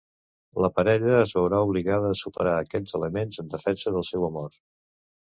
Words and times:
La 0.65 0.69
parella 0.77 1.17
es 1.17 1.33
veurà 1.39 1.59
obligada 1.67 2.09
a 2.13 2.17
superar 2.21 2.53
aquests 2.61 2.95
elements 3.01 3.43
en 3.43 3.51
defensa 3.51 3.93
del 3.99 4.07
seu 4.09 4.25
amor. 4.29 4.57